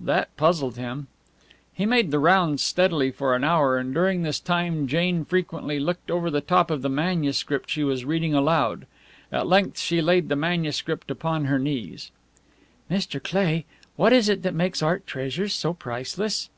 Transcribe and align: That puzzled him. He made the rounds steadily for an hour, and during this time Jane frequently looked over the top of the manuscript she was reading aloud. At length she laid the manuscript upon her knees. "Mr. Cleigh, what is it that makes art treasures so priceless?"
That 0.00 0.34
puzzled 0.38 0.78
him. 0.78 1.08
He 1.74 1.84
made 1.84 2.10
the 2.10 2.18
rounds 2.18 2.62
steadily 2.62 3.10
for 3.10 3.34
an 3.36 3.44
hour, 3.44 3.76
and 3.76 3.92
during 3.92 4.22
this 4.22 4.40
time 4.40 4.86
Jane 4.86 5.26
frequently 5.26 5.78
looked 5.78 6.10
over 6.10 6.30
the 6.30 6.40
top 6.40 6.70
of 6.70 6.80
the 6.80 6.88
manuscript 6.88 7.68
she 7.68 7.84
was 7.84 8.06
reading 8.06 8.32
aloud. 8.32 8.86
At 9.30 9.46
length 9.46 9.78
she 9.78 10.00
laid 10.00 10.30
the 10.30 10.36
manuscript 10.36 11.10
upon 11.10 11.44
her 11.44 11.58
knees. 11.58 12.10
"Mr. 12.90 13.22
Cleigh, 13.22 13.64
what 13.96 14.14
is 14.14 14.30
it 14.30 14.42
that 14.42 14.54
makes 14.54 14.82
art 14.82 15.06
treasures 15.06 15.52
so 15.52 15.74
priceless?" 15.74 16.48